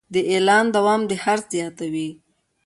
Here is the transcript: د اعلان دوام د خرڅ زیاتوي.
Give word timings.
د 0.13 0.15
اعلان 0.31 0.65
دوام 0.75 1.01
د 1.09 1.11
خرڅ 1.23 1.45
زیاتوي. 1.55 2.09